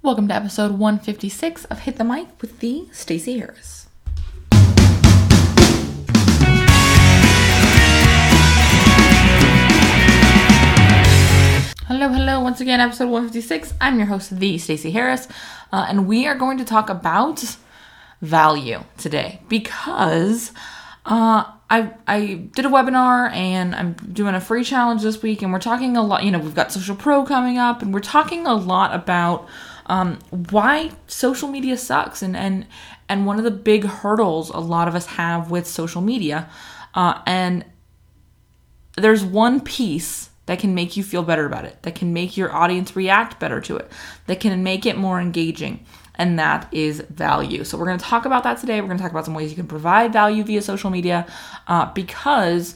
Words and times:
Welcome 0.00 0.28
to 0.28 0.34
episode 0.34 0.78
156 0.78 1.64
of 1.64 1.80
Hit 1.80 1.96
the 1.96 2.04
Mic 2.04 2.28
with 2.40 2.60
the 2.60 2.86
Stacey 2.92 3.36
Harris. 3.40 3.88
Hello, 11.88 12.08
hello. 12.10 12.38
Once 12.38 12.60
again, 12.60 12.78
episode 12.78 13.06
156. 13.06 13.74
I'm 13.80 13.98
your 13.98 14.06
host, 14.06 14.38
the 14.38 14.56
Stacey 14.58 14.92
Harris, 14.92 15.26
uh, 15.72 15.86
and 15.88 16.06
we 16.06 16.28
are 16.28 16.36
going 16.36 16.58
to 16.58 16.64
talk 16.64 16.88
about 16.88 17.56
value 18.22 18.84
today 18.98 19.40
because 19.48 20.52
uh, 21.06 21.42
I 21.68 21.92
I 22.06 22.48
did 22.54 22.64
a 22.64 22.68
webinar 22.68 23.32
and 23.32 23.74
I'm 23.74 23.94
doing 23.94 24.36
a 24.36 24.40
free 24.40 24.62
challenge 24.62 25.02
this 25.02 25.20
week, 25.22 25.42
and 25.42 25.52
we're 25.52 25.58
talking 25.58 25.96
a 25.96 26.02
lot. 26.04 26.22
You 26.22 26.30
know, 26.30 26.38
we've 26.38 26.54
got 26.54 26.70
Social 26.70 26.94
Pro 26.94 27.24
coming 27.24 27.58
up, 27.58 27.82
and 27.82 27.92
we're 27.92 27.98
talking 27.98 28.46
a 28.46 28.54
lot 28.54 28.94
about 28.94 29.48
um, 29.88 30.18
why 30.30 30.90
social 31.06 31.48
media 31.48 31.76
sucks 31.76 32.22
and 32.22 32.36
and 32.36 32.66
and 33.08 33.26
one 33.26 33.38
of 33.38 33.44
the 33.44 33.50
big 33.50 33.84
hurdles 33.84 34.50
a 34.50 34.58
lot 34.58 34.88
of 34.88 34.94
us 34.94 35.06
have 35.06 35.50
with 35.50 35.66
social 35.66 36.02
media 36.02 36.48
uh, 36.94 37.20
and 37.26 37.64
there's 38.96 39.24
one 39.24 39.60
piece 39.60 40.30
that 40.46 40.58
can 40.58 40.74
make 40.74 40.96
you 40.96 41.02
feel 41.02 41.22
better 41.22 41.46
about 41.46 41.64
it 41.64 41.82
that 41.82 41.94
can 41.94 42.12
make 42.12 42.36
your 42.36 42.54
audience 42.54 42.96
react 42.96 43.38
better 43.38 43.60
to 43.60 43.76
it 43.76 43.90
that 44.26 44.40
can 44.40 44.62
make 44.62 44.86
it 44.86 44.96
more 44.96 45.20
engaging 45.20 45.84
and 46.18 46.38
that 46.38 46.68
is 46.72 47.00
value. 47.08 47.64
So 47.64 47.78
we're 47.78 47.86
going 47.86 47.98
to 47.98 48.04
talk 48.04 48.26
about 48.26 48.42
that 48.42 48.58
today. 48.58 48.80
We're 48.80 48.88
going 48.88 48.98
to 48.98 49.02
talk 49.02 49.12
about 49.12 49.24
some 49.24 49.34
ways 49.34 49.50
you 49.50 49.56
can 49.56 49.68
provide 49.68 50.12
value 50.12 50.42
via 50.42 50.60
social 50.60 50.90
media 50.90 51.26
uh, 51.68 51.92
because 51.92 52.74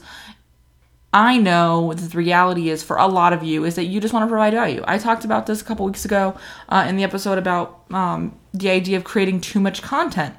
I 1.13 1.37
know 1.37 1.93
that 1.93 2.11
the 2.11 2.17
reality 2.17 2.69
is 2.69 2.81
for 2.81 2.97
a 2.97 3.07
lot 3.07 3.33
of 3.33 3.43
you 3.43 3.65
is 3.65 3.75
that 3.75 3.85
you 3.85 4.01
just 4.01 4.13
want 4.13 4.23
to 4.23 4.27
provide 4.27 4.53
value. 4.53 4.83
I 4.87 4.97
talked 4.97 5.23
about 5.23 5.45
this 5.45 5.61
a 5.61 5.63
couple 5.63 5.85
weeks 5.85 6.05
ago 6.05 6.35
uh, 6.69 6.85
in 6.89 6.97
the 6.97 7.03
episode 7.03 7.37
about 7.37 7.83
um, 7.91 8.37
the 8.53 8.71
idea 8.71 8.97
of 8.97 9.03
creating 9.03 9.41
too 9.41 9.59
much 9.59 9.83
content. 9.83 10.35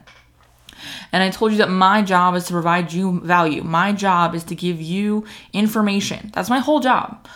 And 1.12 1.22
I 1.22 1.30
told 1.30 1.52
you 1.52 1.58
that 1.58 1.70
my 1.70 2.02
job 2.02 2.34
is 2.34 2.46
to 2.46 2.52
provide 2.52 2.92
you 2.92 3.20
value. 3.20 3.62
My 3.62 3.92
job 3.92 4.34
is 4.34 4.42
to 4.44 4.54
give 4.56 4.80
you 4.80 5.24
information. 5.52 6.32
That's 6.34 6.50
my 6.50 6.58
whole 6.58 6.80
job. 6.80 7.26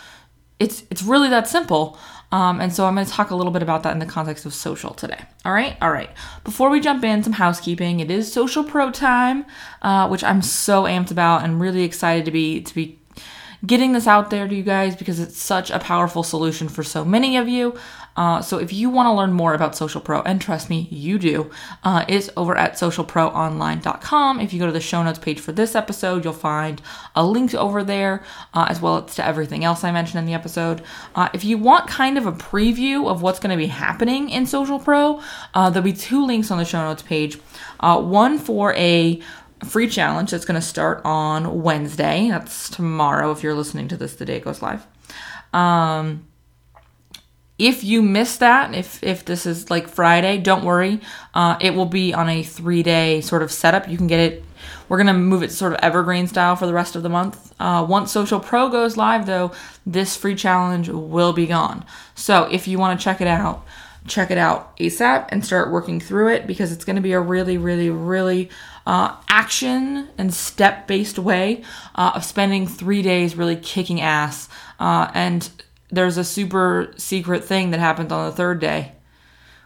It's 0.59 0.83
it's 0.91 1.01
really 1.01 1.29
that 1.29 1.47
simple. 1.47 1.97
Um, 2.31 2.61
and 2.61 2.71
so 2.71 2.85
I'm 2.85 2.93
going 2.93 3.07
to 3.07 3.11
talk 3.11 3.31
a 3.31 3.35
little 3.35 3.51
bit 3.51 3.63
about 3.63 3.81
that 3.83 3.93
in 3.93 3.99
the 3.99 4.05
context 4.05 4.45
of 4.45 4.53
social 4.53 4.93
today. 4.93 5.19
All 5.45 5.53
right, 5.53 5.75
all 5.81 5.91
right. 5.91 6.11
Before 6.43 6.69
we 6.69 6.79
jump 6.79 7.03
in, 7.03 7.23
some 7.23 7.33
housekeeping. 7.33 8.01
It 8.01 8.11
is 8.11 8.31
Social 8.31 8.63
Pro 8.63 8.91
time, 8.91 9.45
uh, 9.81 10.07
which 10.09 10.23
I'm 10.23 10.43
so 10.43 10.83
amped 10.83 11.09
about 11.09 11.43
and 11.43 11.59
really 11.59 11.83
excited 11.83 12.25
to 12.25 12.31
be 12.31 12.61
to 12.61 12.75
be 12.75 12.98
getting 13.65 13.93
this 13.93 14.07
out 14.07 14.29
there 14.29 14.47
to 14.47 14.55
you 14.55 14.63
guys 14.63 14.95
because 14.95 15.19
it's 15.19 15.37
such 15.37 15.69
a 15.69 15.79
powerful 15.79 16.23
solution 16.23 16.69
for 16.69 16.83
so 16.83 17.03
many 17.03 17.37
of 17.37 17.47
you. 17.47 17.77
Uh, 18.15 18.41
so 18.41 18.57
if 18.57 18.73
you 18.73 18.89
want 18.89 19.07
to 19.07 19.13
learn 19.13 19.31
more 19.31 19.53
about 19.53 19.77
Social 19.77 20.01
Pro, 20.01 20.21
and 20.23 20.41
trust 20.41 20.69
me, 20.69 20.89
you 20.91 21.17
do, 21.17 21.49
uh, 21.85 22.03
it's 22.09 22.29
over 22.35 22.53
at 22.57 22.73
socialproonline.com. 22.73 24.41
If 24.41 24.51
you 24.51 24.59
go 24.59 24.65
to 24.65 24.73
the 24.73 24.81
show 24.81 25.01
notes 25.01 25.19
page 25.19 25.39
for 25.39 25.53
this 25.53 25.73
episode, 25.73 26.25
you'll 26.25 26.33
find 26.33 26.81
a 27.15 27.25
link 27.25 27.53
over 27.53 27.81
there, 27.81 28.23
uh, 28.53 28.65
as 28.67 28.81
well 28.81 29.05
as 29.05 29.15
to 29.15 29.25
everything 29.25 29.63
else 29.63 29.85
I 29.85 29.91
mentioned 29.91 30.19
in 30.19 30.25
the 30.25 30.33
episode. 30.33 30.81
Uh, 31.15 31.29
if 31.33 31.45
you 31.45 31.57
want 31.57 31.87
kind 31.87 32.17
of 32.17 32.25
a 32.25 32.33
preview 32.33 33.09
of 33.09 33.21
what's 33.21 33.39
going 33.39 33.51
to 33.51 33.57
be 33.57 33.67
happening 33.67 34.29
in 34.29 34.45
Social 34.45 34.79
Pro, 34.79 35.21
uh, 35.53 35.69
there'll 35.69 35.85
be 35.85 35.93
two 35.93 36.25
links 36.25 36.51
on 36.51 36.57
the 36.57 36.65
show 36.65 36.81
notes 36.81 37.03
page. 37.03 37.39
Uh, 37.79 38.01
one 38.01 38.37
for 38.37 38.73
a 38.73 39.21
free 39.65 39.89
challenge 39.89 40.31
that's 40.31 40.45
going 40.45 40.59
to 40.59 40.65
start 40.65 41.01
on 41.03 41.61
Wednesday. 41.61 42.29
That's 42.29 42.69
tomorrow 42.69 43.31
if 43.31 43.43
you're 43.43 43.53
listening 43.53 43.87
to 43.89 43.97
this 43.97 44.15
the 44.15 44.25
day 44.25 44.37
it 44.37 44.43
goes 44.43 44.61
live. 44.61 44.85
Um, 45.53 46.27
if 47.57 47.83
you 47.83 48.01
miss 48.01 48.37
that, 48.37 48.73
if 48.73 49.03
if 49.03 49.25
this 49.25 49.45
is 49.45 49.69
like 49.69 49.89
Friday, 49.89 50.37
don't 50.37 50.63
worry. 50.63 51.01
Uh, 51.33 51.57
it 51.59 51.75
will 51.75 51.85
be 51.85 52.13
on 52.13 52.29
a 52.29 52.41
three 52.41 52.83
day 52.83 53.19
sort 53.19 53.43
of 53.43 53.51
setup. 53.51 53.89
You 53.89 53.97
can 53.97 54.07
get 54.07 54.19
it. 54.19 54.43
We're 54.87 54.97
gonna 54.97 55.13
move 55.13 55.43
it 55.43 55.51
sort 55.51 55.73
of 55.73 55.79
evergreen 55.79 56.27
style 56.27 56.55
for 56.55 56.65
the 56.65 56.73
rest 56.73 56.95
of 56.95 57.03
the 57.03 57.09
month. 57.09 57.53
Uh, 57.59 57.85
once 57.87 58.11
Social 58.11 58.39
Pro 58.39 58.69
goes 58.69 58.95
live, 58.95 59.25
though, 59.25 59.51
this 59.85 60.15
free 60.15 60.35
challenge 60.35 60.87
will 60.87 61.33
be 61.33 61.47
gone. 61.47 61.83
So 62.15 62.45
if 62.45 62.65
you 62.65 62.79
want 62.79 62.97
to 62.97 63.03
check 63.03 63.19
it 63.19 63.27
out, 63.27 63.65
check 64.07 64.31
it 64.31 64.37
out 64.37 64.75
ASAP 64.77 65.27
and 65.29 65.45
start 65.45 65.69
working 65.69 65.99
through 65.99 66.29
it 66.29 66.47
because 66.47 66.71
it's 66.71 66.85
going 66.85 66.95
to 66.95 67.01
be 67.01 67.11
a 67.11 67.19
really, 67.19 67.57
really, 67.57 67.89
really 67.89 68.49
uh, 68.89 69.15
action 69.29 70.07
and 70.17 70.33
step 70.33 70.87
based 70.87 71.19
way 71.19 71.61
uh, 71.93 72.13
of 72.15 72.25
spending 72.25 72.65
three 72.65 73.03
days 73.03 73.35
really 73.35 73.55
kicking 73.55 74.01
ass. 74.01 74.49
Uh, 74.79 75.11
and 75.13 75.47
there's 75.91 76.17
a 76.17 76.23
super 76.23 76.91
secret 76.97 77.43
thing 77.43 77.69
that 77.69 77.79
happens 77.79 78.11
on 78.11 78.25
the 78.25 78.35
third 78.35 78.59
day, 78.59 78.93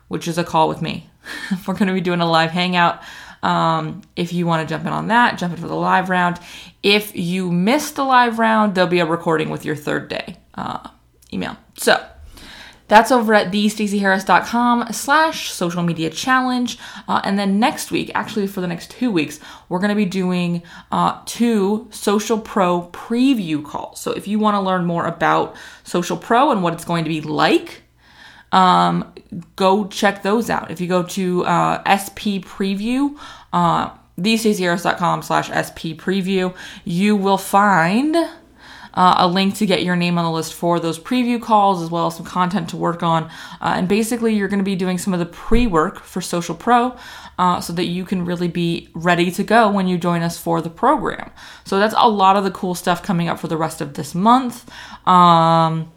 which 0.09 0.27
is 0.27 0.37
a 0.37 0.43
call 0.43 0.67
with 0.67 0.81
me. 0.81 1.09
We're 1.65 1.73
going 1.73 1.87
to 1.87 1.93
be 1.93 2.01
doing 2.01 2.19
a 2.19 2.29
live 2.29 2.51
hangout. 2.51 3.01
Um, 3.41 4.01
if 4.17 4.33
you 4.33 4.45
want 4.45 4.67
to 4.67 4.73
jump 4.73 4.85
in 4.85 4.91
on 4.91 5.07
that, 5.07 5.37
jump 5.37 5.53
in 5.53 5.61
for 5.61 5.69
the 5.69 5.73
live 5.73 6.09
round. 6.09 6.37
If 6.81 7.15
you 7.15 7.49
missed 7.49 7.95
the 7.95 8.03
live 8.03 8.39
round, 8.39 8.75
there'll 8.75 8.89
be 8.89 8.99
a 8.99 9.05
recording 9.05 9.49
with 9.49 9.63
your 9.63 9.77
third 9.77 10.09
day 10.09 10.35
uh, 10.55 10.89
email. 11.31 11.55
So, 11.77 12.05
that's 12.93 13.11
over 13.11 13.33
at 13.33 13.51
thestaceyharris.com 13.51 14.93
slash 14.93 15.51
social 15.51 15.81
media 15.81 16.11
challenge. 16.11 16.77
Uh, 17.07 17.21
and 17.23 17.39
then 17.39 17.59
next 17.59 17.89
week, 17.89 18.11
actually 18.13 18.45
for 18.45 18.61
the 18.61 18.67
next 18.67 18.91
two 18.91 19.09
weeks, 19.09 19.39
we're 19.67 19.79
going 19.79 19.89
to 19.89 19.95
be 19.95 20.05
doing 20.05 20.61
uh, 20.91 21.19
two 21.25 21.87
Social 21.89 22.37
Pro 22.37 22.89
preview 22.93 23.65
calls. 23.65 23.99
So 23.99 24.11
if 24.11 24.27
you 24.27 24.37
want 24.37 24.53
to 24.53 24.61
learn 24.61 24.85
more 24.85 25.07
about 25.07 25.55
Social 25.83 26.15
Pro 26.15 26.51
and 26.51 26.61
what 26.61 26.73
it's 26.73 26.85
going 26.85 27.03
to 27.03 27.09
be 27.09 27.19
like, 27.19 27.81
um, 28.51 29.11
go 29.55 29.87
check 29.87 30.21
those 30.21 30.51
out. 30.51 30.69
If 30.69 30.79
you 30.79 30.85
go 30.87 31.01
to 31.01 31.45
uh, 31.45 31.97
SP 31.97 32.45
Preview, 32.45 33.17
uh, 33.51 33.89
thestaceyharris.com 34.19 35.23
slash 35.23 35.47
SP 35.49 35.97
Preview, 35.97 36.55
you 36.85 37.15
will 37.15 37.39
find 37.39 38.15
uh, 38.93 39.15
a 39.19 39.27
link 39.27 39.55
to 39.55 39.65
get 39.65 39.83
your 39.83 39.95
name 39.95 40.17
on 40.17 40.25
the 40.25 40.31
list 40.31 40.53
for 40.53 40.79
those 40.79 40.99
preview 40.99 41.41
calls, 41.41 41.81
as 41.81 41.89
well 41.89 42.07
as 42.07 42.15
some 42.15 42.25
content 42.25 42.69
to 42.69 42.77
work 42.77 43.03
on. 43.03 43.25
Uh, 43.61 43.73
and 43.75 43.87
basically, 43.87 44.33
you're 44.33 44.47
going 44.47 44.59
to 44.59 44.63
be 44.63 44.75
doing 44.75 44.97
some 44.97 45.13
of 45.13 45.19
the 45.19 45.25
pre 45.25 45.67
work 45.67 46.03
for 46.03 46.21
Social 46.21 46.55
Pro 46.55 46.95
uh, 47.37 47.59
so 47.59 47.73
that 47.73 47.85
you 47.85 48.05
can 48.05 48.25
really 48.25 48.47
be 48.47 48.89
ready 48.93 49.31
to 49.31 49.43
go 49.43 49.71
when 49.71 49.87
you 49.87 49.97
join 49.97 50.21
us 50.21 50.37
for 50.37 50.61
the 50.61 50.69
program. 50.69 51.31
So 51.65 51.79
that's 51.79 51.95
a 51.97 52.09
lot 52.09 52.35
of 52.35 52.43
the 52.43 52.51
cool 52.51 52.75
stuff 52.75 53.01
coming 53.01 53.27
up 53.27 53.39
for 53.39 53.47
the 53.47 53.57
rest 53.57 53.81
of 53.81 53.95
this 53.95 54.13
month. 54.13 54.69
Um, 55.07 55.91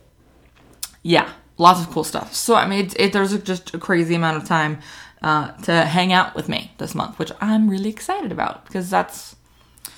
yeah, 1.02 1.30
lots 1.58 1.80
of 1.80 1.90
cool 1.90 2.04
stuff. 2.04 2.34
So, 2.34 2.54
I 2.54 2.66
mean, 2.66 2.86
it, 2.86 2.98
it, 2.98 3.12
there's 3.12 3.36
just 3.42 3.74
a 3.74 3.78
crazy 3.78 4.14
amount 4.14 4.38
of 4.38 4.48
time 4.48 4.80
uh, 5.22 5.52
to 5.62 5.84
hang 5.84 6.12
out 6.12 6.34
with 6.34 6.48
me 6.48 6.72
this 6.78 6.94
month, 6.94 7.18
which 7.18 7.32
I'm 7.40 7.68
really 7.68 7.90
excited 7.90 8.32
about 8.32 8.64
because 8.66 8.90
that's 8.90 9.36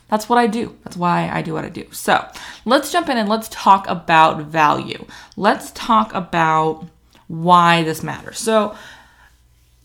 that's 0.08 0.28
what 0.28 0.38
I 0.38 0.46
do. 0.46 0.76
That's 0.84 0.96
why 0.96 1.28
I 1.28 1.42
do 1.42 1.52
what 1.52 1.64
I 1.64 1.68
do. 1.68 1.86
So 1.92 2.26
let's 2.64 2.90
jump 2.90 3.08
in 3.08 3.18
and 3.18 3.28
let's 3.28 3.48
talk 3.50 3.86
about 3.88 4.42
value. 4.42 5.06
Let's 5.36 5.70
talk 5.72 6.14
about 6.14 6.86
why 7.26 7.82
this 7.82 8.02
matters. 8.02 8.38
So, 8.38 8.74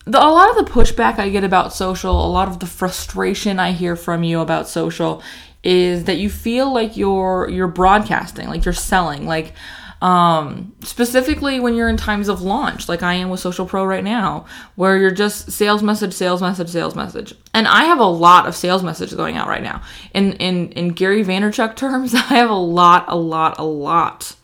the, 0.05 0.17
a 0.17 0.27
lot 0.27 0.49
of 0.49 0.65
the 0.65 0.69
pushback 0.69 1.17
I 1.17 1.29
get 1.29 1.45
about 1.45 1.73
social, 1.73 2.25
a 2.25 2.27
lot 2.27 2.49
of 2.49 2.59
the 2.59 2.65
frustration 2.65 3.57
I 3.57 3.71
hear 3.71 3.95
from 3.95 4.23
you 4.23 4.41
about 4.41 4.67
social 4.67 5.23
is 5.63 6.05
that 6.05 6.17
you 6.17 6.29
feel 6.29 6.73
like 6.73 6.97
you're 6.97 7.49
you're 7.49 7.69
broadcasting, 7.69 8.47
like 8.47 8.65
you're 8.65 8.73
selling, 8.73 9.25
like 9.25 9.53
um, 10.03 10.75
specifically 10.83 11.61
when 11.61 11.75
you're 11.75 11.87
in 11.87 11.95
times 11.95 12.27
of 12.27 12.41
launch, 12.41 12.89
like 12.89 13.01
I 13.01 13.13
am 13.13 13.29
with 13.29 13.39
Social 13.39 13.65
Pro 13.65 13.85
right 13.85 14.03
now, 14.03 14.45
where 14.75 14.97
you're 14.97 15.11
just 15.11 15.49
sales 15.49 15.81
message, 15.81 16.13
sales 16.13 16.41
message, 16.41 16.67
sales 16.67 16.93
message. 16.93 17.33
And 17.53 17.69
I 17.69 17.85
have 17.85 17.99
a 17.99 18.05
lot 18.05 18.45
of 18.45 18.53
sales 18.53 18.83
messages 18.83 19.15
going 19.15 19.37
out 19.37 19.47
right 19.47 19.63
now. 19.63 19.81
In 20.13 20.33
in 20.33 20.73
in 20.73 20.89
Gary 20.89 21.23
Vaynerchuk 21.23 21.77
terms, 21.77 22.13
I 22.13 22.19
have 22.19 22.49
a 22.49 22.53
lot, 22.53 23.05
a 23.07 23.15
lot, 23.15 23.57
a 23.57 23.63
lot 23.63 24.35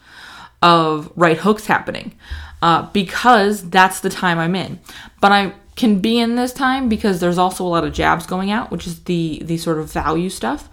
of 0.62 1.12
right 1.18 1.38
hooks 1.38 1.66
happening 1.66 2.18
uh, 2.62 2.84
because 2.94 3.70
that's 3.70 4.00
the 4.00 4.10
time 4.10 4.40
I'm 4.40 4.56
in. 4.56 4.80
But 5.20 5.34
I 5.34 5.54
can 5.76 6.00
be 6.00 6.20
in 6.20 6.38
this 6.38 6.54
time 6.54 6.88
because 6.88 7.20
there's 7.20 7.38
also 7.38 7.66
a 7.66 7.68
lot 7.68 7.84
of 7.84 7.92
jabs 7.92 8.26
going 8.26 8.50
out, 8.50 8.72
which 8.72 8.88
is 8.88 9.04
the 9.04 9.42
the 9.44 9.58
sort 9.58 9.78
of 9.78 9.92
value 9.92 10.30
stuff. 10.30 10.70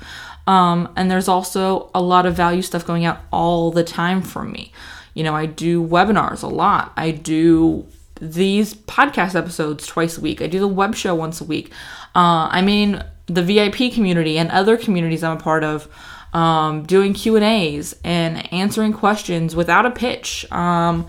Um, 0.47 0.93
and 0.97 1.11
there's 1.11 1.29
also 1.29 1.91
a 1.95 2.01
lot 2.01 2.27
of 2.27 2.35
value 2.35 2.63
stuff 2.63 2.87
going 2.87 3.05
out 3.05 3.19
all 3.33 3.71
the 3.71 3.85
time 3.85 4.23
from 4.23 4.53
me. 4.53 4.73
You 5.15 5.25
know, 5.25 5.35
I 5.35 5.47
do 5.47 5.85
webinars 5.85 6.43
a 6.43 6.47
lot. 6.47 6.93
I 6.97 7.11
do 7.11 7.87
these 8.21 8.75
podcast 8.75 9.35
episodes 9.35 9.87
twice 9.87 10.19
a 10.19 10.21
week. 10.21 10.41
I 10.41 10.47
do 10.47 10.61
the 10.61 10.69
web 10.69 10.95
show 10.95 11.15
once 11.15 11.41
a 11.41 11.45
week. 11.45 11.73
Uh, 12.15 12.49
I 12.51 12.63
mean, 12.63 13.03
the 13.27 13.43
VIP 13.43 13.93
community 13.93 14.39
and 14.39 14.51
other 14.51 14.77
communities 14.77 15.25
I'm 15.25 15.37
a 15.37 15.41
part 15.41 15.65
of, 15.65 15.89
um, 16.33 16.85
doing 16.85 17.15
Q 17.15 17.37
and 17.37 17.45
A's 17.45 17.97
and 18.05 18.53
answering 18.53 18.93
questions 18.93 19.57
without 19.57 19.87
a 19.87 19.91
pitch. 19.91 20.51
Um, 20.53 21.07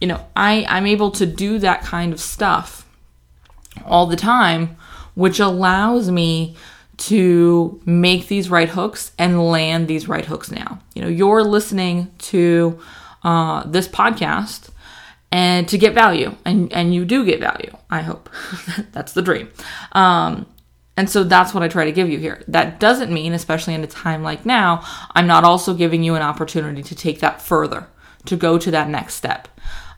you 0.00 0.08
know, 0.08 0.24
I 0.34 0.66
I'm 0.68 0.86
able 0.86 1.10
to 1.12 1.26
do 1.26 1.58
that 1.58 1.82
kind 1.82 2.12
of 2.12 2.20
stuff 2.20 2.88
all 3.84 4.06
the 4.06 4.16
time, 4.16 4.76
which 5.14 5.40
allows 5.40 6.10
me 6.10 6.56
to 6.98 7.80
make 7.84 8.28
these 8.28 8.50
right 8.50 8.68
hooks 8.68 9.12
and 9.18 9.50
land 9.50 9.88
these 9.88 10.08
right 10.08 10.24
hooks 10.24 10.50
now. 10.50 10.80
You 10.94 11.02
know, 11.02 11.08
you're 11.08 11.42
listening 11.42 12.12
to 12.18 12.78
uh, 13.24 13.64
this 13.64 13.88
podcast 13.88 14.70
and 15.30 15.66
to 15.68 15.78
get 15.78 15.94
value 15.94 16.36
and 16.44 16.70
and 16.74 16.94
you 16.94 17.06
do 17.06 17.24
get 17.24 17.40
value 17.40 17.74
i 17.90 18.02
hope 18.02 18.28
that's 18.92 19.14
the 19.14 19.22
dream 19.22 19.48
um 19.92 20.44
and 20.96 21.08
so 21.08 21.24
that's 21.24 21.54
what 21.54 21.62
I 21.62 21.68
try 21.68 21.86
to 21.86 21.92
give 21.92 22.10
you 22.10 22.18
here. 22.18 22.42
That 22.48 22.78
doesn't 22.78 23.12
mean, 23.12 23.32
especially 23.32 23.74
in 23.74 23.82
a 23.82 23.86
time 23.86 24.22
like 24.22 24.44
now, 24.44 24.84
I'm 25.12 25.26
not 25.26 25.44
also 25.44 25.74
giving 25.74 26.02
you 26.02 26.14
an 26.14 26.22
opportunity 26.22 26.82
to 26.82 26.94
take 26.94 27.20
that 27.20 27.40
further, 27.40 27.88
to 28.26 28.36
go 28.36 28.58
to 28.58 28.70
that 28.70 28.88
next 28.88 29.14
step. 29.14 29.48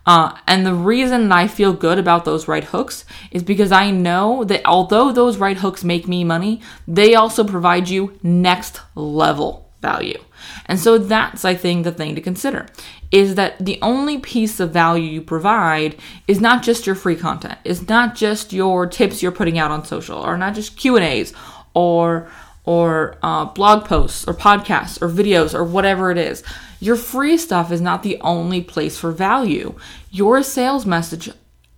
Uh, 0.06 0.36
and 0.46 0.66
the 0.66 0.74
reason 0.74 1.32
I 1.32 1.46
feel 1.46 1.72
good 1.72 1.98
about 1.98 2.24
those 2.24 2.46
right 2.46 2.64
hooks 2.64 3.04
is 3.30 3.42
because 3.42 3.72
I 3.72 3.90
know 3.90 4.44
that 4.44 4.64
although 4.66 5.12
those 5.12 5.38
right 5.38 5.56
hooks 5.56 5.82
make 5.82 6.06
me 6.06 6.24
money, 6.24 6.60
they 6.86 7.14
also 7.14 7.42
provide 7.42 7.88
you 7.88 8.18
next 8.22 8.80
level 8.94 9.70
value. 9.80 10.22
And 10.66 10.78
so 10.78 10.98
that's, 10.98 11.44
I 11.44 11.54
think, 11.54 11.84
the 11.84 11.92
thing 11.92 12.14
to 12.14 12.20
consider 12.20 12.66
is 13.10 13.36
that 13.36 13.64
the 13.64 13.78
only 13.80 14.18
piece 14.18 14.58
of 14.58 14.72
value 14.72 15.08
you 15.08 15.22
provide 15.22 15.96
is 16.26 16.40
not 16.40 16.62
just 16.62 16.86
your 16.86 16.96
free 16.96 17.16
content. 17.16 17.58
It's 17.64 17.88
not 17.88 18.14
just 18.16 18.52
your 18.52 18.86
tips 18.86 19.22
you're 19.22 19.30
putting 19.30 19.58
out 19.58 19.70
on 19.70 19.84
social, 19.84 20.18
or 20.18 20.36
not 20.36 20.54
just 20.54 20.76
Q 20.76 20.96
and 20.96 21.04
A's, 21.04 21.32
or 21.74 22.28
or 22.64 23.18
uh, 23.22 23.44
blog 23.44 23.84
posts, 23.84 24.26
or 24.26 24.32
podcasts, 24.34 25.00
or 25.00 25.08
videos, 25.08 25.54
or 25.54 25.62
whatever 25.62 26.10
it 26.10 26.18
is. 26.18 26.42
Your 26.84 26.96
free 26.96 27.38
stuff 27.38 27.72
is 27.72 27.81
not 27.81 28.02
the 28.02 28.20
only 28.20 28.60
place 28.60 28.98
for 28.98 29.10
value. 29.10 29.75
Your 30.10 30.42
sales 30.42 30.84
message 30.84 31.31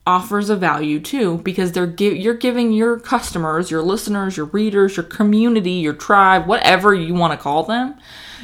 offers 0.04 0.50
a 0.50 0.56
value 0.56 0.98
too 0.98 1.38
because 1.44 1.70
they're 1.70 1.94
you're 2.00 2.34
giving 2.34 2.72
your 2.72 2.98
customers, 2.98 3.70
your 3.70 3.82
listeners, 3.82 4.36
your 4.36 4.46
readers, 4.46 4.96
your 4.96 5.04
community, 5.04 5.74
your 5.74 5.92
tribe, 5.92 6.48
whatever 6.48 6.92
you 6.92 7.14
want 7.14 7.32
to 7.32 7.36
call 7.36 7.62
them, 7.62 7.94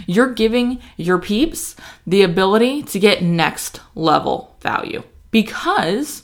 you're 0.07 0.33
giving 0.33 0.81
your 0.97 1.19
peeps 1.19 1.75
the 2.07 2.23
ability 2.23 2.85
to 2.85 3.01
get 3.01 3.25
next 3.25 3.81
level 3.97 4.57
value 4.61 5.03
because 5.33 6.23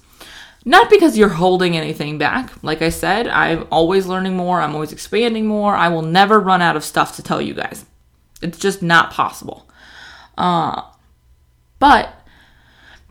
not 0.64 0.88
because 0.88 1.18
you're 1.18 1.30
holding 1.30 1.76
anything 1.76 2.16
back. 2.16 2.62
Like 2.62 2.80
I 2.80 2.90
said, 2.90 3.26
I'm 3.26 3.66
always 3.72 4.06
learning 4.06 4.36
more, 4.36 4.60
I'm 4.60 4.74
always 4.74 4.92
expanding 4.92 5.46
more. 5.46 5.74
I 5.74 5.88
will 5.88 6.02
never 6.02 6.38
run 6.38 6.62
out 6.62 6.76
of 6.76 6.84
stuff 6.84 7.16
to 7.16 7.24
tell 7.24 7.42
you 7.42 7.54
guys. 7.54 7.84
It's 8.40 8.58
just 8.58 8.82
not 8.84 9.10
possible. 9.10 9.67
Uh, 10.38 10.82
but 11.80 12.14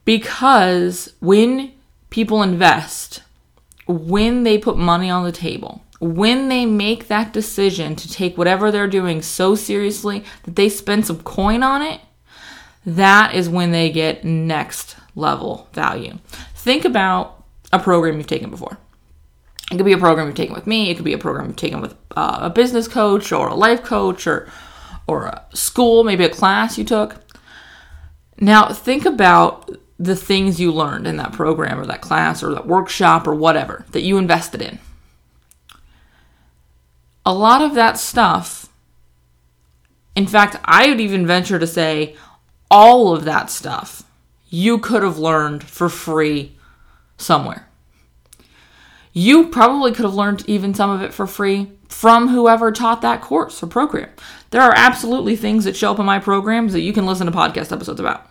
because 0.05 1.13
when 1.19 1.73
people 2.09 2.41
invest, 2.41 3.21
when 3.85 4.43
they 4.43 4.57
put 4.57 4.77
money 4.77 5.09
on 5.09 5.25
the 5.25 5.31
table, 5.31 5.83
when 5.99 6.47
they 6.47 6.65
make 6.65 7.07
that 7.07 7.33
decision 7.33 7.95
to 7.97 8.09
take 8.09 8.37
whatever 8.37 8.71
they're 8.71 8.87
doing 8.87 9.21
so 9.21 9.55
seriously 9.55 10.23
that 10.43 10.55
they 10.55 10.69
spend 10.69 11.05
some 11.05 11.21
coin 11.21 11.63
on 11.63 11.81
it, 11.81 11.99
that 12.85 13.35
is 13.35 13.49
when 13.49 13.71
they 13.71 13.89
get 13.89 14.23
next 14.23 14.95
level 15.13 15.67
value. 15.73 16.17
Think 16.55 16.85
about 16.85 17.43
a 17.73 17.79
program 17.79 18.17
you've 18.17 18.27
taken 18.27 18.49
before. 18.49 18.77
It 19.69 19.75
could 19.75 19.85
be 19.85 19.91
a 19.91 19.97
program 19.97 20.27
you've 20.27 20.35
taken 20.35 20.55
with 20.55 20.67
me. 20.67 20.89
It 20.89 20.95
could 20.95 21.03
be 21.03 21.13
a 21.13 21.17
program 21.17 21.47
you've 21.47 21.57
taken 21.57 21.81
with 21.81 21.95
uh, 22.15 22.39
a 22.43 22.49
business 22.49 22.87
coach 22.87 23.33
or 23.33 23.49
a 23.49 23.55
life 23.55 23.83
coach 23.83 24.25
or 24.25 24.49
or 25.07 25.25
a 25.25 25.45
school, 25.53 26.03
maybe 26.03 26.25
a 26.25 26.29
class 26.29 26.77
you 26.77 26.83
took. 26.83 27.15
Now 28.39 28.69
think 28.69 29.05
about 29.05 29.71
the 29.97 30.15
things 30.15 30.59
you 30.59 30.71
learned 30.71 31.07
in 31.07 31.17
that 31.17 31.33
program 31.33 31.79
or 31.79 31.85
that 31.87 32.01
class 32.01 32.43
or 32.43 32.53
that 32.53 32.67
workshop 32.67 33.27
or 33.27 33.33
whatever 33.33 33.85
that 33.91 34.01
you 34.01 34.17
invested 34.17 34.61
in 34.61 34.79
a 37.27 37.33
lot 37.33 37.61
of 37.61 37.75
that 37.75 37.99
stuff, 37.99 38.69
in 40.15 40.25
fact, 40.25 40.55
I 40.63 40.87
would 40.87 41.01
even 41.01 41.27
venture 41.27 41.59
to 41.59 41.67
say 41.67 42.15
all 42.71 43.13
of 43.13 43.25
that 43.25 43.51
stuff 43.51 44.03
you 44.49 44.77
could 44.77 45.03
have 45.03 45.17
learned 45.17 45.61
for 45.61 45.89
free 45.89 46.55
somewhere. 47.17 47.66
You 49.19 49.47
probably 49.47 49.93
could 49.93 50.05
have 50.05 50.13
learned 50.13 50.43
even 50.45 50.75
some 50.75 50.91
of 50.91 51.01
it 51.01 51.11
for 51.11 51.25
free 51.25 51.71
from 51.89 52.27
whoever 52.27 52.71
taught 52.71 53.01
that 53.01 53.19
course 53.19 53.63
or 53.63 53.65
program. 53.65 54.09
There 54.51 54.61
are 54.61 54.75
absolutely 54.75 55.35
things 55.35 55.63
that 55.63 55.75
show 55.75 55.91
up 55.91 55.97
in 55.97 56.05
my 56.05 56.19
programs 56.19 56.71
that 56.73 56.81
you 56.81 56.93
can 56.93 57.07
listen 57.07 57.25
to 57.25 57.31
podcast 57.31 57.71
episodes 57.71 57.99
about. 57.99 58.29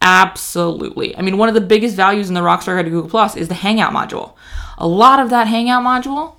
Absolutely. 0.00 1.16
I 1.16 1.22
mean, 1.22 1.38
one 1.38 1.48
of 1.48 1.56
the 1.56 1.60
biggest 1.60 1.96
values 1.96 2.28
in 2.28 2.36
the 2.36 2.40
Rockstar 2.40 2.76
Guide 2.76 2.84
to 2.84 2.90
Google 2.90 3.10
Plus 3.10 3.34
is 3.34 3.48
the 3.48 3.54
Hangout 3.54 3.92
module. 3.92 4.34
A 4.78 4.86
lot 4.86 5.18
of 5.18 5.30
that 5.30 5.48
Hangout 5.48 5.82
module 5.82 6.36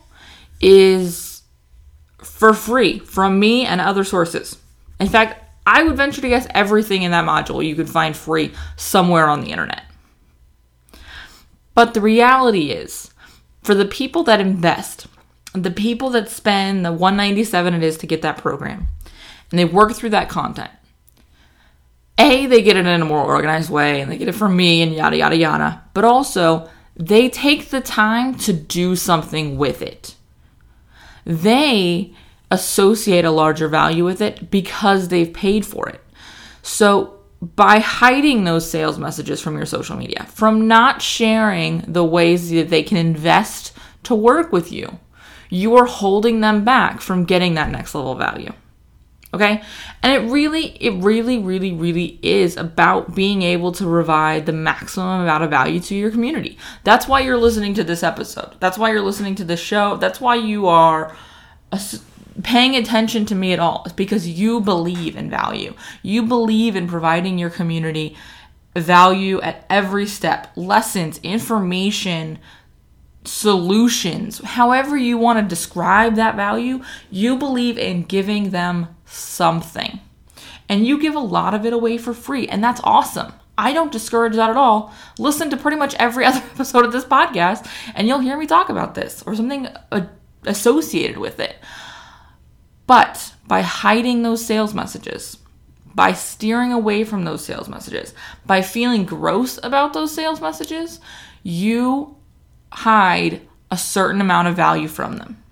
is 0.62 1.42
for 2.20 2.54
free 2.54 3.00
from 3.00 3.38
me 3.38 3.66
and 3.66 3.82
other 3.82 4.06
sources. 4.06 4.60
In 4.98 5.10
fact, 5.10 5.44
I 5.66 5.84
would 5.84 5.98
venture 5.98 6.22
to 6.22 6.30
guess 6.30 6.48
everything 6.52 7.04
in 7.04 7.12
that 7.12 7.26
module 7.26 7.66
you 7.66 7.76
could 7.76 7.90
find 7.90 8.16
free 8.16 8.54
somewhere 8.78 9.28
on 9.28 9.42
the 9.42 9.52
internet. 9.52 9.84
But 11.78 11.94
the 11.94 12.02
reality 12.02 12.72
is, 12.72 13.12
for 13.62 13.76
the 13.76 13.86
people 13.86 14.24
that 14.24 14.42
invest, 14.42 15.06
the 15.54 15.70
people 15.70 16.10
that 16.10 16.28
spend 16.28 16.84
the 16.84 16.92
197 16.92 17.76
it 17.76 17.84
is 17.84 17.98
to 18.00 18.08
get 18.08 18.24
that 18.24 18.40
program, 18.40 18.88
and 19.52 19.60
they 19.60 19.66
work 19.66 19.94
through 19.94 20.10
that 20.10 20.28
content, 20.28 20.72
A, 22.18 22.48
they 22.48 22.64
get 22.64 22.78
it 22.78 22.88
in 22.88 23.02
a 23.02 23.06
more 23.06 23.24
organized 23.24 23.70
way 23.70 24.02
and 24.02 24.12
they 24.12 24.18
get 24.18 24.28
it 24.28 24.34
from 24.34 24.58
me 24.58 24.82
and 24.82 24.96
yada 24.96 25.18
yada 25.18 25.38
yada, 25.38 25.84
but 25.94 26.04
also 26.04 26.68
they 26.96 27.30
take 27.30 27.70
the 27.70 27.82
time 27.82 28.34
to 28.40 28.54
do 28.54 28.96
something 28.96 29.58
with 29.60 29.84
it 29.84 30.16
they 31.28 32.14
associate 32.50 33.26
a 33.26 33.32
larger 33.32 33.68
value 33.68 34.06
with 34.06 34.22
it 34.22 34.50
because 34.50 35.10
they've 35.10 35.34
paid 35.34 35.66
for 35.66 35.90
it. 35.90 36.02
So, 36.62 37.17
by 37.42 37.80
hiding 37.80 38.44
those 38.44 38.70
sales 38.70 38.98
messages 38.98 39.42
from 39.42 39.56
your 39.56 39.66
social 39.66 39.96
media, 39.96 40.26
from 40.26 40.68
not 40.68 41.02
sharing 41.02 41.80
the 41.88 42.04
ways 42.04 42.50
that 42.50 42.70
they 42.70 42.84
can 42.84 42.98
invest 42.98 43.74
to 44.04 44.16
work 44.16 44.52
with 44.52 44.72
you, 44.72 45.00
you 45.50 45.76
are 45.76 45.86
holding 45.86 46.42
them 46.42 46.66
back 46.66 47.00
from 47.00 47.26
getting 47.26 47.54
that 47.54 47.70
next 47.70 47.94
level 47.94 48.16
value. 48.16 48.52
Okay? 49.34 49.62
And 50.02 50.14
it 50.14 50.32
really, 50.32 50.78
it 50.82 51.04
really, 51.04 51.38
really, 51.38 51.74
really 51.74 52.18
is 52.24 52.58
about 52.58 53.14
being 53.14 53.42
able 53.42 53.72
to 53.74 53.84
provide 53.84 54.46
the 54.46 54.54
maximum 54.54 55.22
amount 55.22 55.44
of 55.44 55.50
value 55.50 55.80
to 55.82 55.96
your 55.96 56.12
community. 56.12 56.58
That's 56.84 57.08
why 57.08 57.20
you're 57.20 57.38
listening 57.38 57.74
to 57.76 57.84
this 57.84 58.04
episode. 58.04 58.56
That's 58.60 58.78
why 58.78 58.92
you're 58.92 59.02
listening 59.02 59.36
to 59.36 59.44
this 59.44 59.60
show. 59.60 59.98
That's 59.98 60.22
why 60.22 60.36
you 60.36 60.68
are 60.68 61.16
paying 62.44 62.76
attention 62.76 63.26
to 63.26 63.36
me 63.36 63.54
at 63.54 63.60
all. 63.60 63.84
It's 63.86 63.94
because 63.94 64.28
you 64.28 64.62
believe 64.62 65.16
in 65.16 65.30
value. 65.30 65.74
You 66.04 66.24
believe 66.24 66.76
in 66.76 66.88
providing 66.88 67.38
your 67.38 67.50
community 67.50 68.16
value 68.76 69.42
at 69.42 69.66
every 69.70 70.06
step, 70.06 70.52
lessons, 70.56 71.20
information, 71.24 72.40
solutions, 73.24 74.40
however 74.44 74.96
you 74.96 75.18
want 75.18 75.40
to 75.40 75.46
describe 75.56 76.16
that 76.16 76.36
value, 76.36 76.82
you 77.10 77.38
believe 77.38 77.78
in 77.78 78.04
giving 78.04 78.52
them 78.52 78.96
something. 79.06 80.00
And 80.70 80.86
you 80.86 81.00
give 81.00 81.16
a 81.16 81.20
lot 81.20 81.54
of 81.54 81.66
it 81.66 81.74
away 81.74 81.98
for 81.98 82.14
free, 82.14 82.48
and 82.48 82.64
that's 82.64 82.82
awesome. 82.84 83.34
I 83.58 83.74
don't 83.74 83.92
discourage 83.92 84.36
that 84.36 84.50
at 84.50 84.58
all. 84.58 84.94
Listen 85.18 85.50
to 85.50 85.58
pretty 85.58 85.78
much 85.78 85.96
every 85.96 86.26
other 86.26 86.44
episode 86.54 86.86
of 86.86 86.92
this 86.92 87.06
podcast, 87.06 87.68
and 87.96 88.08
you'll 88.08 88.20
hear 88.20 88.38
me 88.38 88.46
talk 88.46 88.70
about 88.70 88.96
this 88.96 89.24
or 89.26 89.36
something 89.36 89.68
associated 90.46 91.18
with 91.18 91.40
it. 91.40 91.58
But 92.88 93.34
by 93.48 93.62
hiding 93.62 94.24
those 94.24 94.46
sales 94.46 94.74
messages, 94.74 95.38
by 95.94 96.14
steering 96.14 96.72
away 96.72 97.04
from 97.04 97.26
those 97.26 97.46
sales 97.46 97.68
messages, 97.68 98.14
by 98.46 98.62
feeling 98.62 99.06
gross 99.06 99.60
about 99.62 99.94
those 99.94 100.14
sales 100.14 100.42
messages, 100.42 101.00
you 101.44 102.16
hide 102.72 103.42
a 103.70 103.78
certain 103.78 104.22
amount 104.22 104.48
of 104.48 104.56
value 104.56 104.88
from 104.88 105.18
them. 105.18 105.44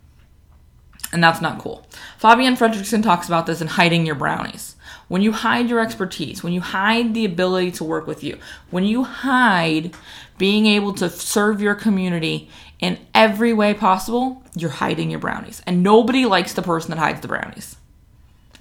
And 1.12 1.24
that's 1.24 1.42
not 1.42 1.60
cool. 1.60 1.86
Fabienne 2.20 2.58
Fredrickson 2.58 3.01
talks 3.01 3.27
about 3.27 3.46
this 3.46 3.62
in 3.62 3.68
hiding 3.68 4.06
your 4.06 4.15
brownies. 4.15 4.75
When 5.08 5.22
you 5.22 5.32
hide 5.32 5.70
your 5.70 5.80
expertise, 5.80 6.44
when 6.44 6.51
you 6.51 6.62
hide 6.62 7.13
the 7.13 7.25
ability 7.25 7.72
to 7.72 7.84
work 7.84 8.08
with 8.08 8.24
you, 8.24 8.38
when 8.70 8.84
you 8.84 9.04
hide 9.04 9.94
being 10.38 10.65
able 10.65 10.94
to 10.94 11.10
serve 11.10 11.62
your 11.62 11.75
community 11.75 12.50
in 12.79 13.00
every 13.13 13.53
way 13.53 13.74
possible, 13.74 14.44
you're 14.55 14.70
hiding 14.70 15.10
your 15.10 15.20
brownies. 15.20 15.62
And 15.65 15.84
nobody 15.84 16.25
likes 16.25 16.53
the 16.53 16.62
person 16.62 16.91
that 16.91 17.00
hides 17.00 17.22
the 17.22 17.27
brownies. 17.27 17.77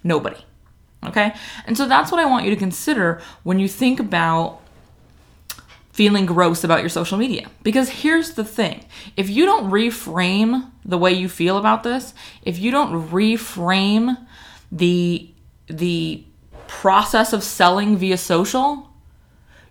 Nobody. 0.02 0.44
Okay? 1.04 1.34
And 1.66 1.76
so 1.76 1.86
that's 1.86 2.10
what 2.10 2.20
I 2.20 2.24
want 2.24 2.44
you 2.44 2.50
to 2.50 2.56
consider 2.56 3.20
when 3.42 3.58
you 3.58 3.68
think 3.68 4.00
about 4.00 4.60
feeling 5.92 6.26
gross 6.26 6.64
about 6.64 6.80
your 6.80 6.88
social 6.88 7.16
media. 7.16 7.48
Because 7.62 7.88
here's 7.88 8.34
the 8.34 8.44
thing 8.44 8.84
if 9.16 9.30
you 9.30 9.44
don't 9.44 9.70
reframe 9.70 10.70
the 10.84 10.98
way 10.98 11.12
you 11.12 11.28
feel 11.28 11.56
about 11.56 11.82
this, 11.82 12.14
if 12.42 12.58
you 12.58 12.70
don't 12.70 13.10
reframe 13.10 14.26
the 14.72 15.30
the 15.68 16.24
process 16.66 17.32
of 17.32 17.42
selling 17.42 17.96
via 17.96 18.18
social, 18.18 18.90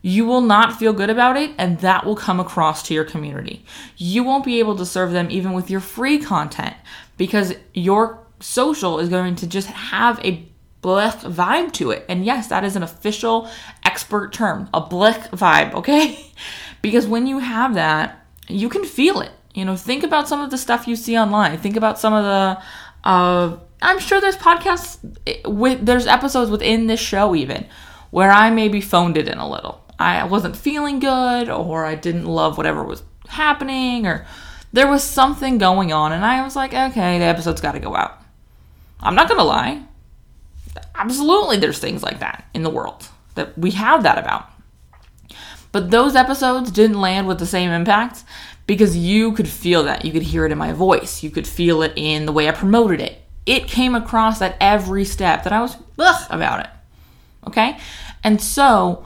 you 0.04 0.26
will 0.26 0.42
not 0.42 0.78
feel 0.78 0.92
good 0.92 1.10
about 1.10 1.38
it, 1.38 1.52
and 1.58 1.80
that 1.80 2.06
will 2.06 2.16
come 2.16 2.40
across 2.40 2.84
to 2.84 2.94
your 2.94 3.06
community. 3.06 3.66
You 3.96 4.24
won't 4.24 4.44
be 4.44 4.60
able 4.60 4.76
to 4.78 4.86
serve 4.86 5.14
them 5.14 5.32
even 5.32 5.54
with 5.54 5.72
your 5.72 5.80
free 5.80 6.20
content 6.20 6.76
because 7.18 7.54
your 7.74 8.20
social 8.42 9.00
is 9.00 9.08
going 9.08 9.38
to 9.38 9.48
just 9.48 9.70
have 9.70 10.20
a 10.26 10.46
blech 10.84 11.22
vibe 11.22 11.72
to 11.72 11.92
it. 11.92 12.06
And 12.10 12.26
yes, 12.26 12.48
that 12.48 12.66
is 12.66 12.76
an 12.76 12.84
official 12.84 13.50
expert 13.86 14.34
term, 14.34 14.70
a 14.74 14.82
blech 14.82 15.30
vibe, 15.30 15.74
okay? 15.76 16.20
because 16.82 17.08
when 17.08 17.26
you 17.26 17.40
have 17.40 17.74
that, 17.76 18.28
you 18.50 18.68
can 18.68 18.84
feel 18.84 19.22
it. 19.22 19.32
You 19.54 19.64
know, 19.64 19.78
think 19.78 20.04
about 20.04 20.28
some 20.28 20.42
of 20.42 20.52
the 20.52 20.58
stuff 20.58 20.86
you 20.86 20.98
see 20.98 21.18
online. 21.18 21.58
Think 21.58 21.78
about 21.78 21.98
some 21.98 22.14
of 22.14 22.26
the 22.26 22.62
uh, 23.08 23.58
I'm 23.82 24.00
sure 24.00 24.20
there's 24.20 24.38
podcasts 24.38 24.98
with 25.46 25.86
there's 25.86 26.08
episodes 26.08 26.50
within 26.50 26.88
this 26.88 27.00
show 27.00 27.36
even 27.36 27.68
where 28.12 28.32
I 28.32 28.50
maybe 28.50 28.82
phoned 28.82 29.18
it 29.18 29.28
in 29.28 29.38
a 29.38 29.50
little. 29.50 29.83
I 30.04 30.26
wasn't 30.26 30.56
feeling 30.56 31.00
good 31.00 31.50
or 31.50 31.86
I 31.86 31.96
didn't 31.96 32.26
love 32.26 32.58
whatever 32.58 32.84
was 32.84 33.04
happening 33.28 34.06
or 34.06 34.26
there 34.72 34.90
was 34.90 35.04
something 35.04 35.58
going 35.58 35.94
on 35.94 36.12
and 36.12 36.26
I 36.26 36.44
was 36.44 36.56
like, 36.56 36.74
okay, 36.74 37.20
the 37.20 37.26
episode's 37.26 37.62
got 37.62 37.74
to 37.74 37.80
go 37.80 37.96
out. 37.96 38.20
I'm 39.00 39.16
not 39.16 39.28
going 39.28 39.40
to 39.40 39.46
lie. 39.46 39.84
Absolutely 40.96 41.58
there's 41.58 41.80
things 41.80 42.04
like 42.04 42.20
that 42.20 42.46
in 42.54 42.64
the 42.64 42.70
world 42.70 43.08
that 43.36 43.58
we 43.58 43.72
have 43.72 44.04
that 44.04 44.18
about. 44.18 44.50
But 45.72 45.92
those 45.92 46.16
episodes 46.16 46.72
didn't 46.72 47.02
land 47.02 47.28
with 47.28 47.40
the 47.40 47.46
same 47.46 47.72
impact 47.72 48.24
because 48.68 48.96
you 48.96 49.34
could 49.34 49.48
feel 49.48 49.84
that. 49.84 50.06
You 50.06 50.12
could 50.12 50.22
hear 50.22 50.46
it 50.46 50.52
in 50.52 50.58
my 50.58 50.72
voice. 50.72 51.24
You 51.24 51.32
could 51.32 51.48
feel 51.48 51.82
it 51.82 51.94
in 51.96 52.26
the 52.26 52.32
way 52.32 52.48
I 52.48 52.52
promoted 52.52 53.02
it 53.02 53.24
it 53.46 53.68
came 53.68 53.96
across 53.96 54.42
at 54.42 54.56
every 54.60 55.06
step 55.06 55.44
that 55.44 55.54
I 55.54 55.62
was 55.62 55.78
ugh 56.00 56.28
about 56.30 56.62
it. 56.62 56.70
Okay? 57.48 57.78
And 58.24 58.42
so, 58.42 59.06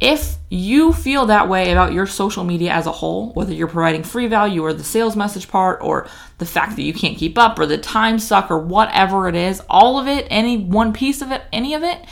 if 0.00 0.36
you 0.48 0.92
feel 0.92 1.26
that 1.26 1.48
way 1.48 1.70
about 1.70 1.92
your 1.92 2.06
social 2.06 2.42
media 2.42 2.72
as 2.72 2.86
a 2.86 2.92
whole, 2.92 3.32
whether 3.34 3.52
you're 3.52 3.68
providing 3.68 4.02
free 4.02 4.26
value 4.26 4.62
or 4.62 4.72
the 4.72 4.82
sales 4.82 5.14
message 5.14 5.46
part 5.48 5.80
or 5.82 6.08
the 6.38 6.46
fact 6.46 6.76
that 6.76 6.82
you 6.82 6.94
can't 6.94 7.18
keep 7.18 7.36
up 7.36 7.58
or 7.58 7.66
the 7.66 7.76
time 7.76 8.18
suck 8.18 8.50
or 8.50 8.58
whatever 8.58 9.28
it 9.28 9.34
is, 9.34 9.60
all 9.68 9.98
of 9.98 10.08
it, 10.08 10.26
any 10.30 10.56
one 10.56 10.92
piece 10.94 11.20
of 11.20 11.30
it, 11.30 11.42
any 11.52 11.74
of 11.74 11.82
it, 11.82 12.04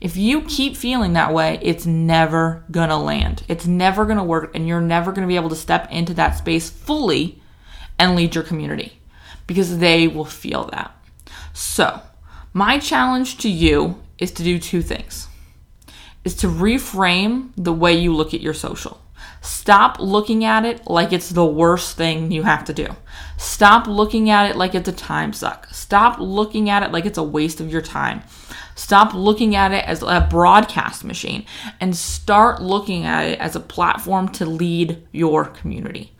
if 0.00 0.16
you 0.16 0.42
keep 0.42 0.76
feeling 0.76 1.12
that 1.12 1.32
way, 1.32 1.58
it's 1.62 1.86
never 1.86 2.64
gonna 2.70 3.02
land. 3.02 3.42
It's 3.48 3.66
never 3.66 4.04
gonna 4.04 4.24
work, 4.24 4.54
and 4.54 4.66
you're 4.66 4.80
never 4.80 5.12
gonna 5.12 5.26
be 5.26 5.36
able 5.36 5.48
to 5.50 5.56
step 5.56 5.90
into 5.90 6.14
that 6.14 6.36
space 6.36 6.68
fully 6.68 7.40
and 7.98 8.16
lead 8.16 8.34
your 8.34 8.44
community 8.44 9.00
because 9.46 9.78
they 9.78 10.08
will 10.08 10.24
feel 10.24 10.64
that. 10.72 10.94
So, 11.52 12.00
my 12.52 12.78
challenge 12.78 13.38
to 13.38 13.48
you 13.48 14.02
is 14.18 14.30
to 14.32 14.42
do 14.42 14.58
two 14.58 14.82
things. 14.82 15.28
Is 16.24 16.34
to 16.36 16.46
reframe 16.48 17.50
the 17.56 17.72
way 17.72 17.94
you 17.94 18.14
look 18.14 18.32
at 18.32 18.40
your 18.40 18.54
social. 18.54 19.00
Stop 19.42 19.98
looking 20.00 20.42
at 20.44 20.64
it 20.64 20.86
like 20.86 21.12
it's 21.12 21.28
the 21.28 21.44
worst 21.44 21.98
thing 21.98 22.32
you 22.32 22.44
have 22.44 22.64
to 22.64 22.72
do. 22.72 22.88
Stop 23.36 23.86
looking 23.86 24.30
at 24.30 24.48
it 24.48 24.56
like 24.56 24.74
it's 24.74 24.88
a 24.88 24.92
time 24.92 25.34
suck. 25.34 25.66
Stop 25.70 26.18
looking 26.18 26.70
at 26.70 26.82
it 26.82 26.92
like 26.92 27.04
it's 27.04 27.18
a 27.18 27.22
waste 27.22 27.60
of 27.60 27.70
your 27.70 27.82
time. 27.82 28.22
Stop 28.74 29.12
looking 29.12 29.54
at 29.54 29.72
it 29.72 29.84
as 29.86 30.02
a 30.02 30.26
broadcast 30.30 31.04
machine 31.04 31.44
and 31.78 31.94
start 31.94 32.62
looking 32.62 33.04
at 33.04 33.26
it 33.26 33.38
as 33.38 33.54
a 33.54 33.60
platform 33.60 34.28
to 34.30 34.46
lead 34.46 35.06
your 35.12 35.44
community. 35.44 36.12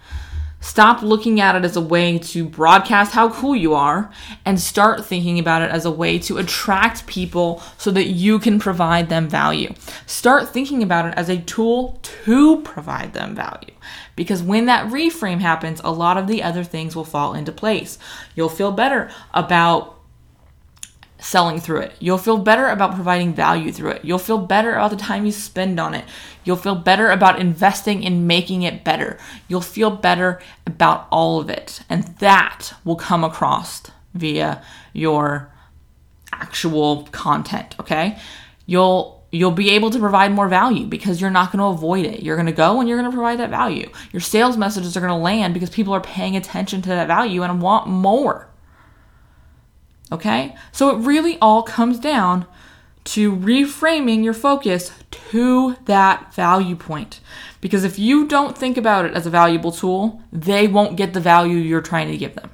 Stop 0.64 1.02
looking 1.02 1.42
at 1.42 1.54
it 1.54 1.62
as 1.62 1.76
a 1.76 1.80
way 1.80 2.18
to 2.18 2.42
broadcast 2.42 3.12
how 3.12 3.28
cool 3.28 3.54
you 3.54 3.75
are 3.75 4.11
and 4.47 4.59
start 4.59 5.04
thinking 5.04 5.38
about 5.38 5.61
it 5.61 5.71
as 5.71 5.85
a 5.85 5.90
way 5.90 6.18
to 6.18 6.38
attract 6.38 7.06
people 7.06 7.62
so 7.76 7.90
that 7.90 8.06
you 8.06 8.38
can 8.38 8.59
provide 8.59 9.11
them 9.11 9.28
value. 9.28 9.71
Start 10.06 10.49
thinking 10.49 10.83
about 10.83 11.04
it 11.04 11.12
as 11.18 11.28
a 11.28 11.37
tool 11.42 12.00
to 12.02 12.62
provide 12.62 13.12
them 13.12 13.35
value. 13.35 13.75
Because 14.16 14.42
when 14.42 14.64
that 14.64 14.90
reframe 14.90 15.40
happens, 15.40 15.83
a 15.85 15.92
lot 15.92 16.16
of 16.16 16.26
the 16.26 16.42
other 16.42 16.64
things 16.64 16.97
will 16.97 17.04
fall 17.04 17.35
into 17.35 17.52
place. 17.52 17.99
You'll 18.35 18.49
feel 18.49 18.73
better 18.73 19.11
about 19.35 19.94
selling 21.25 21.59
through 21.59 21.81
it. 21.81 21.93
You'll 22.00 22.19
feel 22.19 22.37
better 22.37 22.69
about 22.69 22.95
providing 22.95 23.35
value 23.35 23.73
through 23.73 23.93
it. 23.93 24.04
You'll 24.04 24.19
feel 24.19 24.38
better 24.38 24.75
about 24.75 24.90
the 24.90 24.97
time 24.97 25.25
you 25.25 25.33
spend 25.33 25.81
on 25.81 25.95
it. 25.95 26.04
You'll 26.45 26.57
feel 26.57 26.75
better 26.75 27.11
about 27.11 27.40
investing 27.40 28.02
in 28.02 28.26
making 28.26 28.62
it 28.62 28.85
better. 28.85 29.19
You'll 29.49 29.62
feel 29.62 29.90
better 29.90 30.40
about 30.66 31.09
all 31.11 31.40
of 31.40 31.49
it. 31.49 31.81
And 31.88 32.04
that 32.19 32.75
will 32.85 32.97
come 32.97 33.25
across 33.25 33.83
via 34.12 34.62
your 34.93 35.50
actual 36.33 37.04
content, 37.11 37.75
okay? 37.81 38.19
You'll 38.66 39.14
you'll 39.31 39.50
be 39.50 39.71
able 39.71 39.90
to 39.90 39.99
provide 39.99 40.31
more 40.31 40.47
value 40.47 40.87
because 40.87 41.21
you're 41.21 41.28
not 41.28 41.50
going 41.50 41.59
to 41.59 41.64
avoid 41.64 42.07
it. 42.07 42.23
You're 42.23 42.37
going 42.37 42.47
to 42.47 42.52
go 42.52 42.78
and 42.78 42.88
you're 42.88 42.99
going 42.99 43.11
to 43.11 43.16
provide 43.16 43.40
that 43.40 43.50
value. 43.50 43.90
Your 44.12 44.21
sales 44.21 44.57
messages 44.57 44.97
are 44.97 45.00
going 45.00 45.11
to 45.11 45.16
land 45.16 45.54
because 45.54 45.71
people 45.71 45.93
are 45.93 46.00
paying 46.00 46.37
attention 46.37 46.83
to 46.83 46.90
that 46.90 47.09
value 47.09 47.43
and 47.43 47.61
want 47.61 47.88
more. 47.88 48.49
Okay? 50.14 50.54
So 50.73 50.90
it 50.90 51.04
really 51.04 51.37
all 51.40 51.62
comes 51.62 51.99
down 51.99 52.47
to 53.04 53.35
reframing 53.37 54.25
your 54.25 54.33
focus 54.33 54.92
to 55.11 55.76
that 55.85 56.33
value 56.35 56.76
point. 56.76 57.21
Because 57.61 57.85
if 57.85 57.99
you 57.99 58.26
don't 58.26 58.56
think 58.56 58.78
about 58.78 59.04
it 59.04 59.12
as 59.12 59.26
a 59.26 59.30
valuable 59.30 59.73
tool, 59.73 60.23
they 60.33 60.66
won't 60.66 60.97
get 60.97 61.12
the 61.12 61.21
value 61.21 61.56
you're 61.56 61.83
trying 61.83 62.11
to 62.11 62.16
give 62.16 62.35
them. 62.35 62.50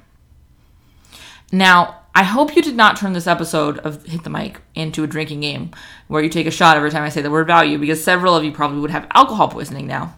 Now, 1.51 1.99
I 2.13 2.23
hope 2.23 2.55
you 2.55 2.61
did 2.61 2.75
not 2.75 2.97
turn 2.97 3.13
this 3.13 3.27
episode 3.27 3.77
of 3.79 4.05
Hit 4.05 4.23
the 4.23 4.29
Mic 4.29 4.59
into 4.75 5.03
a 5.03 5.07
drinking 5.07 5.41
game 5.41 5.71
where 6.07 6.21
you 6.21 6.29
take 6.29 6.47
a 6.47 6.51
shot 6.51 6.75
every 6.75 6.91
time 6.91 7.03
I 7.03 7.09
say 7.09 7.21
the 7.21 7.31
word 7.31 7.47
value, 7.47 7.77
because 7.77 8.03
several 8.03 8.35
of 8.35 8.43
you 8.43 8.51
probably 8.51 8.79
would 8.79 8.91
have 8.91 9.07
alcohol 9.13 9.47
poisoning 9.47 9.87
now. 9.87 10.15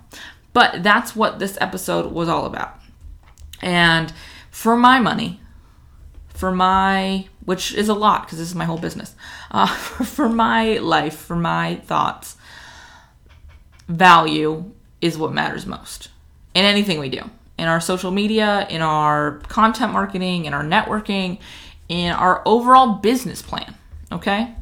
But 0.54 0.82
that's 0.82 1.16
what 1.16 1.38
this 1.38 1.58
episode 1.62 2.12
was 2.12 2.30
all 2.30 2.46
about. 2.46 2.80
And 3.62 4.12
for 4.50 4.76
my 4.76 5.00
money, 5.00 5.42
for 6.34 6.52
my, 6.52 7.28
which 7.46 7.74
is 7.74 7.90
a 7.90 7.94
lot 7.94 8.24
because 8.24 8.40
this 8.40 8.50
is 8.50 8.56
my 8.56 8.66
whole 8.66 8.78
business, 8.78 9.16
uh, 9.52 9.68
for 9.68 10.30
my 10.30 10.78
life, 10.78 11.16
for 11.16 11.36
my 11.36 11.76
thoughts, 11.86 12.38
value 13.88 14.72
is 15.02 15.18
what 15.18 15.34
matters 15.34 15.66
most 15.66 16.10
in 16.54 16.66
anything 16.66 17.00
we 17.00 17.10
do. 17.10 17.30
In 17.58 17.68
our 17.68 17.80
social 17.80 18.12
media, 18.12 18.68
in 18.70 18.82
our 18.82 19.40
content 19.48 19.94
marketing, 19.94 20.46
in 20.46 20.54
our 20.54 20.64
networking, 20.64 21.40
in 21.88 22.12
our 22.12 22.42
overall 22.46 22.96
business 22.96 23.42
plan. 23.42 23.76
Okay? 24.12 24.54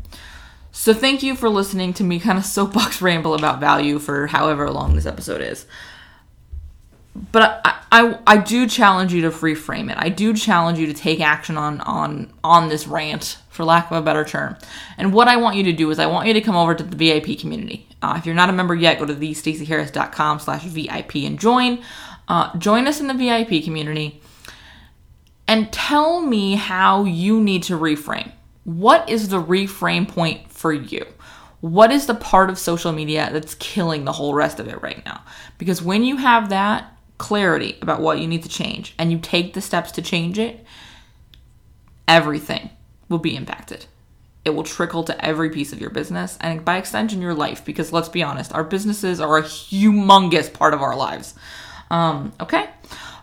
So 0.72 0.94
thank 0.94 1.24
you 1.24 1.36
for 1.36 1.50
listening 1.50 1.94
to 1.96 2.04
me 2.04 2.20
kind 2.20 2.38
of 2.38 2.46
soapbox 2.46 3.02
ramble 3.02 3.34
about 3.34 3.60
value 3.60 4.00
for 4.00 4.28
however 4.28 4.70
long 4.70 4.96
this 4.96 5.06
episode 5.06 5.42
is 5.42 5.66
but 7.16 7.62
I, 7.66 7.80
I 7.92 8.20
I 8.26 8.38
do 8.38 8.68
challenge 8.68 9.14
you 9.14 9.22
to 9.22 9.32
reframe 9.32 9.92
it. 9.92 9.98
I 10.00 10.10
do 10.10 10.34
challenge 10.34 10.80
you 10.80 10.88
to 10.88 10.94
take 10.94 11.20
action 11.20 11.58
on 11.58 11.82
on 11.82 12.32
on 12.44 12.70
this 12.70 12.88
rant, 12.88 13.38
for 13.50 13.66
lack 13.66 13.92
of 13.92 13.98
a 13.98 14.02
better 14.02 14.24
term. 14.24 14.56
And 14.98 15.14
what 15.14 15.28
I 15.28 15.38
want 15.38 15.58
you 15.58 15.64
to 15.64 15.74
do 15.74 15.90
is 15.92 16.00
I 16.00 16.06
want 16.06 16.28
you 16.28 16.34
to 16.34 16.42
come 16.42 16.56
over 16.56 16.74
to 16.74 16.84
the 16.84 16.96
VIP 16.96 17.38
community. 17.38 17.88
Uh, 18.02 18.16
if 18.18 18.26
you're 18.26 18.36
not 18.36 18.50
a 18.50 18.54
member 18.54 18.74
yet, 18.74 18.98
go 18.98 19.06
to 19.06 19.14
thestaceyharris.com 19.14 20.40
slash 20.40 20.64
VIP 20.64 21.16
and 21.18 21.40
join. 21.40 21.84
Uh, 22.28 22.58
join 22.58 22.88
us 22.88 23.02
in 23.02 23.08
the 23.08 23.14
VIP 23.14 23.64
community 23.64 24.22
and 25.48 25.72
tell 25.74 26.22
me 26.22 26.56
how 26.56 27.04
you 27.04 27.42
need 27.42 27.64
to 27.64 27.78
reframe. 27.78 28.32
What 28.64 29.10
is 29.10 29.28
the 29.28 29.42
reframe 29.42 30.08
point 30.08 30.50
for 30.50 30.72
you? 30.72 31.06
What 31.60 31.92
is 31.92 32.06
the 32.06 32.16
part 32.16 32.50
of 32.50 32.58
social 32.58 32.92
media 32.92 33.30
that's 33.34 33.56
killing 33.56 34.06
the 34.06 34.14
whole 34.14 34.34
rest 34.34 34.60
of 34.60 34.68
it 34.68 34.82
right 34.82 35.04
now? 35.06 35.24
Because 35.58 35.82
when 35.82 36.04
you 36.04 36.18
have 36.18 36.50
that, 36.50 36.98
clarity 37.22 37.78
about 37.82 38.02
what 38.02 38.18
you 38.20 38.28
need 38.28 38.42
to 38.42 38.50
change 38.50 38.96
and 38.98 39.12
you 39.12 39.20
take 39.20 39.54
the 39.54 39.62
steps 39.62 39.92
to 39.92 40.02
change 40.02 40.40
it, 40.40 40.66
everything 42.08 42.72
will 43.10 43.20
be 43.20 43.36
impacted. 43.36 43.86
It 44.44 44.50
will 44.50 44.64
trickle 44.64 45.04
to 45.04 45.24
every 45.24 45.52
piece 45.52 45.72
of 45.72 45.80
your 45.80 45.92
business 45.92 46.36
and 46.42 46.66
by 46.66 46.78
extension 46.78 47.22
your 47.22 47.36
life 47.36 47.64
because 47.64 47.94
let's 47.94 48.10
be 48.10 48.24
honest, 48.24 48.52
our 48.54 48.64
businesses 48.64 49.22
are 49.22 49.38
a 49.38 49.44
humongous 49.44 50.52
part 50.52 50.74
of 50.74 50.82
our 50.82 50.96
lives. 50.96 51.36
Um, 51.92 52.34
okay? 52.42 52.70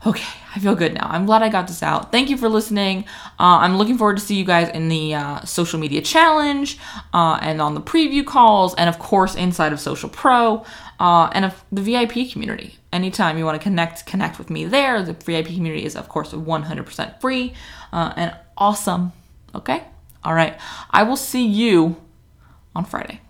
Okay, 0.07 0.28
I 0.55 0.61
feel 0.61 0.76
good 0.76 0.95
now. 0.95 1.09
I'm 1.11 1.26
glad 1.26 1.43
I 1.43 1.49
got 1.49 1.67
this 1.67 1.83
out. 1.83 2.12
Thank 2.12 2.31
you 2.31 2.37
for 2.37 2.49
listening. 2.49 3.05
Uh, 3.40 3.59
I'm 3.59 3.78
looking 3.78 3.99
forward 3.99 4.17
to 4.19 4.23
see 4.23 4.37
you 4.37 4.45
guys 4.45 4.69
in 4.69 4.88
the 4.88 5.14
uh, 5.14 5.40
social 5.40 5.81
media 5.81 6.00
challenge 6.02 6.78
uh, 7.12 7.40
and 7.43 7.61
on 7.61 7.75
the 7.75 7.81
preview 7.81 8.25
calls, 8.25 8.76
and 8.76 8.88
of 8.88 9.00
course 9.00 9.35
inside 9.35 9.73
of 9.73 9.81
Social 9.81 10.09
Pro 10.09 10.64
uh, 11.00 11.31
and 11.33 11.45
of 11.45 11.64
the 11.73 11.83
VIP 11.83 12.31
community. 12.31 12.77
Anytime 12.92 13.37
you 13.37 13.45
want 13.45 13.61
to 13.61 13.62
connect, 13.62 14.07
connect 14.07 14.38
with 14.38 14.49
me 14.49 14.64
there. 14.64 15.02
The 15.02 15.12
VIP 15.12 15.47
community 15.47 15.85
is 15.85 15.95
of 15.95 16.09
course 16.09 16.33
100% 16.33 17.21
free 17.21 17.54
uh, 17.92 18.12
and 18.16 18.35
awesome. 18.57 19.12
Okay, 19.54 19.85
all 20.25 20.35
right. 20.35 20.59
I 20.90 21.02
will 21.02 21.16
see 21.16 21.47
you 21.47 21.97
on 22.75 22.85
Friday. 22.85 23.21